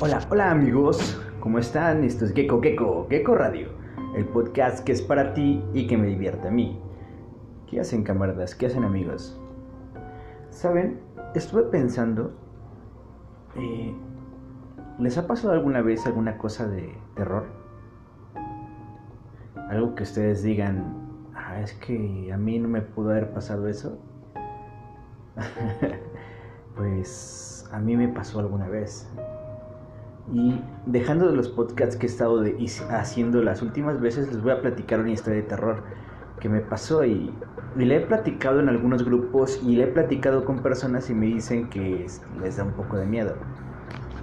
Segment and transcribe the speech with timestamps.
[0.00, 2.04] Hola, hola amigos, ¿cómo están?
[2.04, 3.70] Esto es Gecko Gecko, Gecko Radio,
[4.14, 6.80] el podcast que es para ti y que me divierte a mí.
[7.66, 8.54] ¿Qué hacen camaradas?
[8.54, 9.40] ¿Qué hacen amigos?
[10.50, 11.00] Saben,
[11.34, 12.30] estuve pensando,
[13.56, 13.92] eh,
[15.00, 17.46] ¿les ha pasado alguna vez alguna cosa de terror?
[19.68, 20.94] Algo que ustedes digan,
[21.34, 23.98] ah, es que a mí no me pudo haber pasado eso.
[26.76, 29.10] pues a mí me pasó alguna vez.
[30.32, 32.44] Y dejando de los podcasts que he estado
[32.90, 35.82] haciendo las últimas veces, les voy a platicar una historia de terror
[36.40, 37.34] que me pasó y,
[37.76, 41.68] le he platicado en algunos grupos y le he platicado con personas y me dicen
[41.68, 42.06] que
[42.42, 43.36] les da un poco de miedo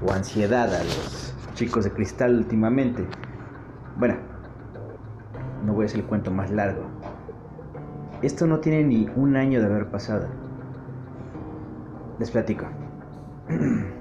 [0.06, 3.06] o ansiedad a los chicos de cristal últimamente.
[3.98, 4.16] Bueno,
[5.66, 6.84] no voy a hacer el cuento más largo.
[8.22, 10.28] Esto no tiene ni un año de haber pasado.
[12.20, 12.66] Les platico.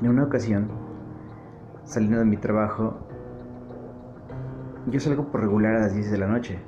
[0.00, 0.68] En una ocasión,
[1.84, 2.96] saliendo de mi trabajo,
[4.86, 6.58] yo salgo por regular a las 10 de la noche.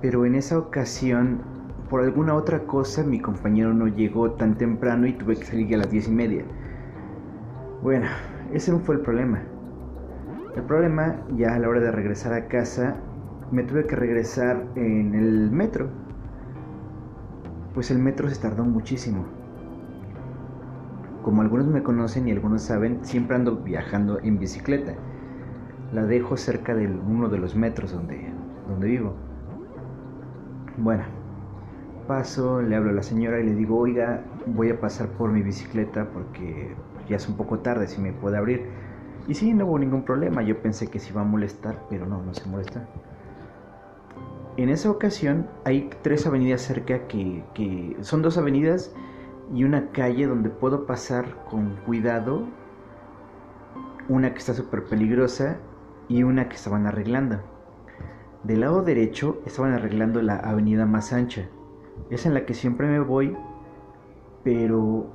[0.00, 1.42] Pero en esa ocasión,
[1.88, 5.78] por alguna otra cosa, mi compañero no llegó tan temprano y tuve que salir a
[5.78, 6.44] las 10 y media.
[7.84, 8.06] Bueno,
[8.52, 9.42] ese no fue el problema.
[10.56, 12.96] El problema, ya a la hora de regresar a casa,
[13.52, 15.88] me tuve que regresar en el metro.
[17.74, 19.35] Pues el metro se tardó muchísimo
[21.26, 24.94] como algunos me conocen y algunos saben, siempre ando viajando en bicicleta.
[25.92, 28.30] La dejo cerca de uno de los metros donde,
[28.68, 29.12] donde vivo.
[30.76, 31.02] Bueno,
[32.06, 35.42] paso, le hablo a la señora y le digo, oiga, voy a pasar por mi
[35.42, 36.76] bicicleta porque
[37.08, 38.62] ya es un poco tarde, si me puede abrir.
[39.26, 42.22] Y sí, no hubo ningún problema, yo pensé que se iba a molestar, pero no,
[42.22, 42.86] no se molesta.
[44.56, 48.94] En esa ocasión hay tres avenidas cerca que, que son dos avenidas
[49.54, 52.44] y una calle donde puedo pasar con cuidado,
[54.08, 55.58] una que está súper peligrosa
[56.08, 57.40] y una que estaban arreglando.
[58.42, 61.48] Del lado derecho estaban arreglando la avenida más ancha,
[62.10, 63.36] es en la que siempre me voy,
[64.44, 65.06] pero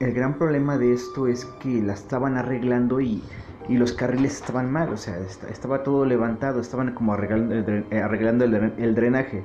[0.00, 3.22] el gran problema de esto es que la estaban arreglando y,
[3.68, 7.54] los carriles estaban mal, o sea, estaba todo levantado, estaban como arreglando,
[7.96, 9.44] arreglando el drenaje.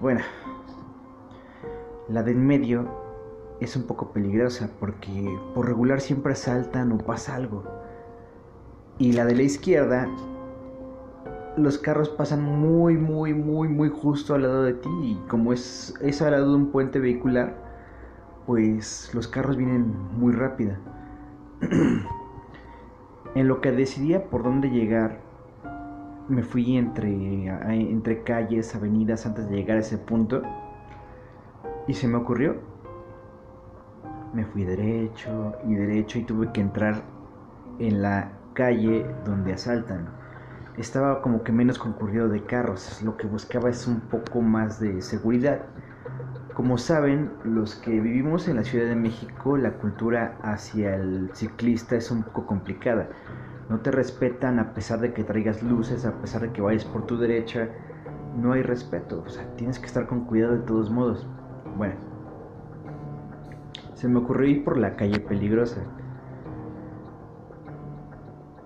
[0.00, 0.20] Bueno,
[2.08, 2.88] la de en medio
[3.60, 7.64] es un poco peligrosa porque por regular siempre asaltan o pasa algo.
[8.98, 10.08] Y la de la izquierda,
[11.56, 14.88] los carros pasan muy, muy, muy, muy justo al lado de ti.
[15.02, 17.56] Y como es, es al lado de un puente vehicular,
[18.46, 20.74] pues los carros vienen muy rápido.
[23.34, 25.20] en lo que decidía por dónde llegar,
[26.28, 30.42] me fui entre, entre calles, avenidas antes de llegar a ese punto
[31.86, 32.56] y se me ocurrió.
[34.32, 37.02] Me fui derecho y derecho y tuve que entrar
[37.78, 40.08] en la calle donde asaltan.
[40.76, 43.00] Estaba como que menos concurrido de carros.
[43.02, 45.62] Lo que buscaba es un poco más de seguridad.
[46.54, 51.96] Como saben, los que vivimos en la Ciudad de México, la cultura hacia el ciclista
[51.96, 53.08] es un poco complicada.
[53.68, 57.06] No te respetan a pesar de que traigas luces, a pesar de que vayas por
[57.06, 57.68] tu derecha.
[58.36, 59.22] No hay respeto.
[59.26, 61.26] O sea, tienes que estar con cuidado de todos modos.
[61.76, 61.94] Bueno,
[63.94, 65.82] se me ocurrió ir por la calle peligrosa.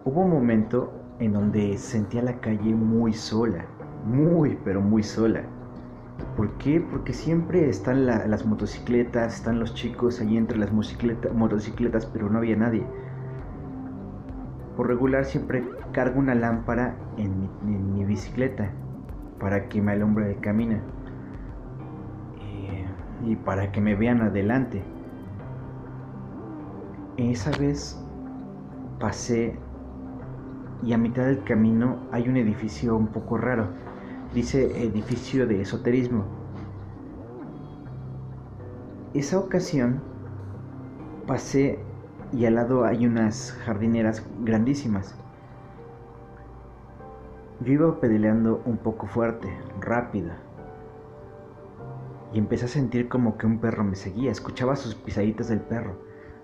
[0.04, 3.64] Hubo un momento en donde sentía la calle muy sola,
[4.04, 5.42] muy, pero muy sola.
[6.36, 6.80] ¿Por qué?
[6.80, 12.56] Porque siempre están las motocicletas, están los chicos ahí entre las motocicletas, pero no había
[12.56, 12.84] nadie.
[14.76, 18.70] Por regular siempre cargo una lámpara en mi, en mi bicicleta
[19.40, 20.99] para que me alumbre el camino
[23.24, 24.82] y para que me vean adelante.
[27.16, 28.02] Esa vez
[28.98, 29.56] pasé
[30.82, 33.68] y a mitad del camino hay un edificio un poco raro.
[34.34, 36.24] Dice edificio de esoterismo.
[39.12, 40.00] Esa ocasión
[41.26, 41.80] pasé
[42.32, 45.16] y al lado hay unas jardineras grandísimas.
[47.60, 49.48] Yo iba pedaleando un poco fuerte,
[49.80, 50.30] rápido
[52.32, 54.30] y empecé a sentir como que un perro me seguía.
[54.30, 55.98] Escuchaba sus pisaditas del perro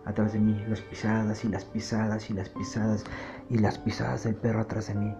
[0.04, 3.04] atrás de mí, las pisadas y las pisadas y las pisadas
[3.50, 5.14] y las pisadas del perro atrás de mí.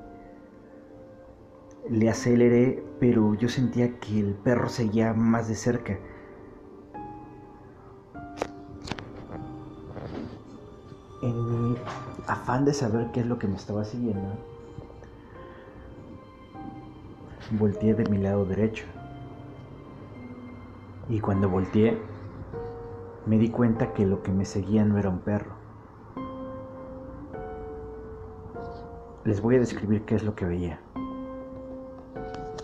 [1.89, 5.99] Le aceleré, pero yo sentía que el perro seguía más de cerca.
[11.23, 11.77] En mi
[12.27, 14.35] afán de saber qué es lo que me estaba siguiendo,
[17.53, 18.85] volteé de mi lado derecho
[21.09, 21.99] y cuando volteé,
[23.27, 25.53] me di cuenta que lo que me seguía no era un perro.
[29.25, 30.81] Les voy a describir qué es lo que veía.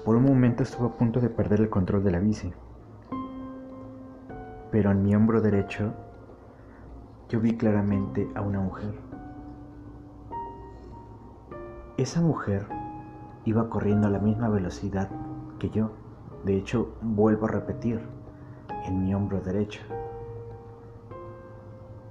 [0.04, 2.52] Por un momento estuve a punto de perder el control de la bici,
[4.70, 5.92] pero en mi hombro derecho
[7.28, 8.94] yo vi claramente a una mujer.
[11.96, 12.66] Esa mujer
[13.44, 15.08] iba corriendo a la misma velocidad
[15.58, 15.90] que yo.
[16.44, 18.00] De hecho, vuelvo a repetir,
[18.84, 19.80] en mi hombro derecho.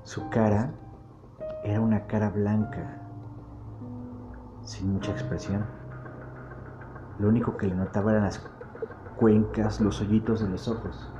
[0.03, 0.71] Su cara
[1.63, 2.97] era una cara blanca,
[4.63, 5.65] sin mucha expresión.
[7.19, 8.41] Lo único que le notaba eran las
[9.17, 11.11] cuencas, los hoyitos de los ojos.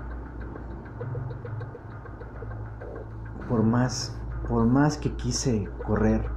[3.47, 4.17] Por más,
[4.47, 6.27] por más que quise correr,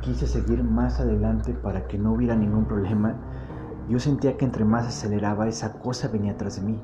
[0.00, 3.14] quise seguir más adelante para que no hubiera ningún problema,
[3.88, 6.80] yo sentía que entre más aceleraba esa cosa venía atrás de mí.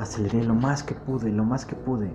[0.00, 2.10] Aceleré lo más que pude, lo más que pude.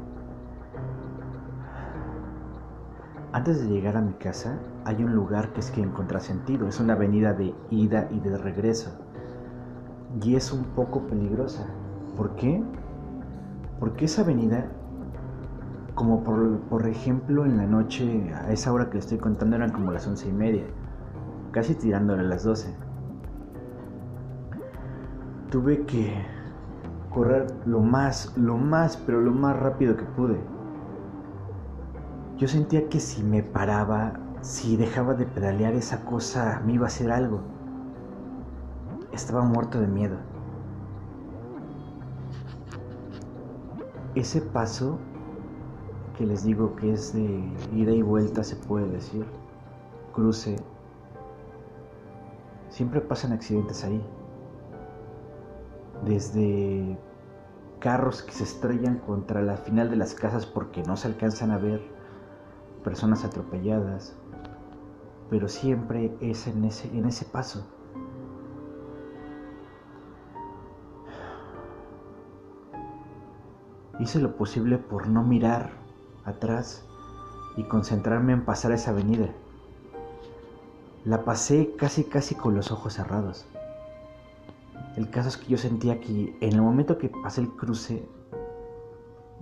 [3.31, 6.79] Antes de llegar a mi casa, hay un lugar que es que en contrasentido, es
[6.79, 8.89] una avenida de ida y de regreso.
[10.23, 11.67] Y es un poco peligrosa.
[12.17, 12.63] ¿Por qué?
[13.79, 14.65] Porque esa avenida,
[15.93, 19.91] como por, ejemplo en la noche, a esa hora que le estoy contando eran como
[19.91, 20.63] las once y media,
[21.51, 22.75] casi tirándole a las doce.
[25.51, 26.34] Tuve que
[27.15, 30.37] correr lo más, lo más, pero lo más rápido que pude.
[32.37, 36.87] Yo sentía que si me paraba, si dejaba de pedalear esa cosa me iba a
[36.87, 37.39] hacer algo.
[39.13, 40.17] Estaba muerto de miedo.
[44.13, 44.99] Ese paso
[46.17, 49.25] que les digo que es de ida y vuelta se puede decir,
[50.13, 50.57] cruce,
[52.69, 54.05] siempre pasan accidentes ahí.
[56.05, 56.97] Desde
[57.79, 61.57] carros que se estrellan contra la final de las casas porque no se alcanzan a
[61.57, 61.81] ver,
[62.83, 64.15] personas atropelladas,
[65.29, 67.65] pero siempre es en ese, en ese paso.
[73.99, 75.71] Hice lo posible por no mirar
[76.25, 76.85] atrás
[77.57, 79.29] y concentrarme en pasar esa avenida.
[81.05, 83.47] La pasé casi casi con los ojos cerrados.
[84.97, 88.07] El caso es que yo sentía que en el momento que pasé el cruce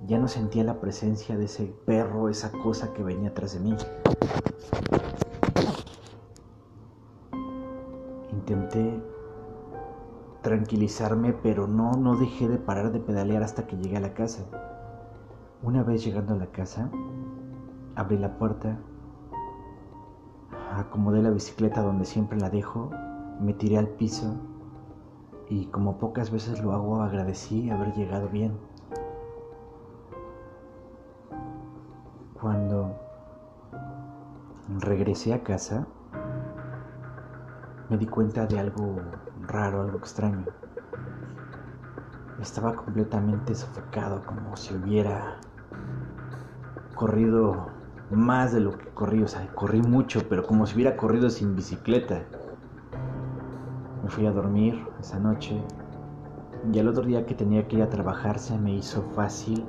[0.08, 3.76] ya no sentía la presencia de ese perro, esa cosa que venía atrás de mí.
[8.32, 9.00] Intenté
[10.42, 14.44] tranquilizarme, pero no, no dejé de parar de pedalear hasta que llegué a la casa.
[15.62, 16.90] Una vez llegando a la casa,
[17.96, 18.80] abrí la puerta,
[20.76, 22.90] acomodé la bicicleta donde siempre la dejo,
[23.40, 24.36] me tiré al piso
[25.50, 28.58] y como pocas veces lo hago agradecí haber llegado bien.
[32.40, 32.96] Cuando
[34.80, 35.88] regresé a casa,
[37.90, 38.96] me di cuenta de algo
[39.42, 40.46] raro, algo extraño.
[42.42, 45.38] Estaba completamente sofocado, como si hubiera
[46.96, 47.68] corrido
[48.10, 51.56] más de lo que corrí, o sea, corrí mucho, pero como si hubiera corrido sin
[51.56, 52.24] bicicleta.
[54.14, 55.60] Fui a dormir esa noche
[56.72, 59.66] y el otro día que tenía que ir a trabajar se me hizo fácil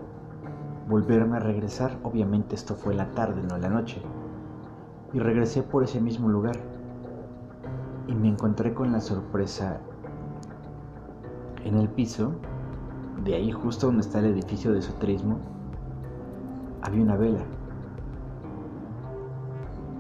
[0.86, 1.98] volverme a regresar.
[2.02, 4.02] Obviamente esto fue la tarde, no la noche.
[5.14, 6.56] Y regresé por ese mismo lugar.
[8.06, 9.80] Y me encontré con la sorpresa
[11.64, 12.32] en el piso,
[13.24, 15.38] de ahí justo donde está el edificio de soterismo,
[16.82, 17.40] había una vela.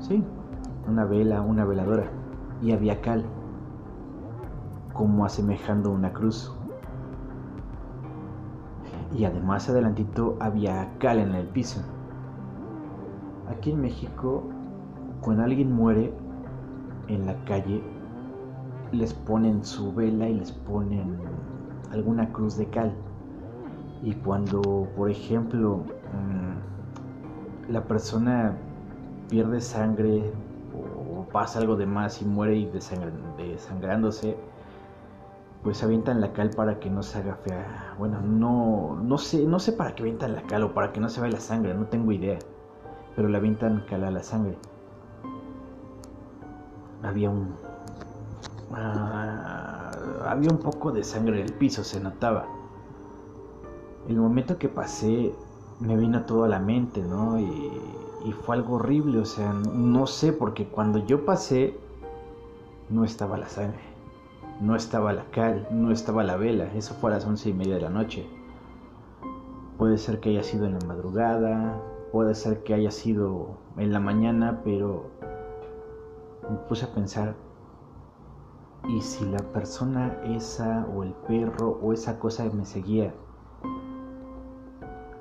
[0.00, 0.22] Sí,
[0.86, 2.10] una vela, una veladora.
[2.60, 3.24] Y había cal,
[4.94, 6.54] como asemejando una cruz
[9.16, 11.80] y además adelantito había cal en el piso.
[13.48, 14.42] Aquí en México,
[15.20, 16.12] cuando alguien muere
[17.08, 17.82] en la calle,
[18.92, 21.18] les ponen su vela y les ponen
[21.92, 22.92] alguna cruz de cal.
[24.02, 25.78] Y cuando, por ejemplo,
[26.12, 28.56] mm, la persona
[29.28, 30.32] pierde sangre
[30.74, 34.36] o pasa algo de más y muere y desangrándose,
[35.64, 37.94] pues avientan la cal para que no se haga fea.
[37.98, 41.08] Bueno, no, no sé, no sé para qué avientan la cal o para que no
[41.08, 42.38] se vea la sangre, no tengo idea.
[43.16, 44.58] Pero le avientan cal a la sangre.
[47.02, 47.54] Había un,
[48.74, 49.90] ah,
[50.26, 52.44] había un poco de sangre en el piso, se notaba.
[54.06, 55.34] El momento que pasé
[55.80, 57.40] me vino todo a la mente, ¿no?
[57.40, 57.72] Y,
[58.26, 61.74] y fue algo horrible, o sea, no sé, porque cuando yo pasé
[62.90, 63.93] no estaba la sangre.
[64.60, 67.74] No estaba la cal, no estaba la vela, eso fue a las once y media
[67.74, 68.28] de la noche.
[69.78, 71.80] Puede ser que haya sido en la madrugada,
[72.12, 75.10] puede ser que haya sido en la mañana, pero
[76.48, 77.34] me puse a pensar,
[78.86, 83.12] ¿y si la persona esa o el perro o esa cosa que me seguía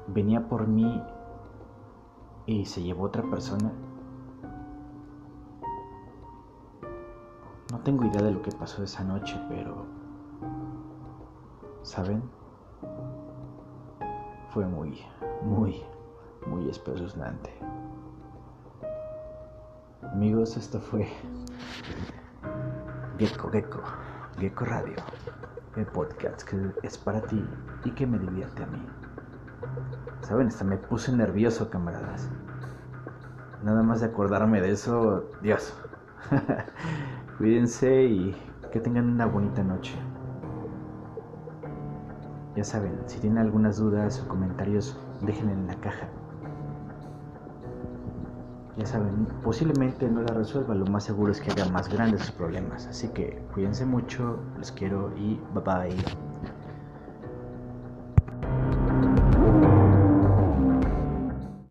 [0.07, 1.01] venía por mí
[2.45, 3.71] y se llevó otra persona?
[7.73, 9.87] No tengo idea de lo que pasó esa noche, pero...
[11.81, 12.21] ¿Saben?
[14.49, 15.01] Fue muy,
[15.41, 15.81] muy,
[16.45, 17.51] muy espeluznante.
[20.03, 21.07] Amigos, esto fue
[23.17, 23.81] Gecko Gecko,
[24.37, 24.97] Gecko Radio,
[25.75, 27.43] el podcast que es para ti
[27.85, 28.85] y que me divierte a mí.
[30.21, 32.29] Saben, hasta me puse nervioso, camaradas.
[33.63, 35.73] Nada más de acordarme de eso, Dios.
[37.37, 38.35] Cuídense y
[38.71, 39.93] que tengan una bonita noche.
[42.55, 46.07] Ya saben, si tienen algunas dudas o comentarios, déjenla en la caja.
[48.77, 52.31] Ya saben, posiblemente no la resuelva, lo más seguro es que haga más grandes sus
[52.31, 52.87] problemas.
[52.87, 56.22] Así que cuídense mucho, los quiero y bye bye.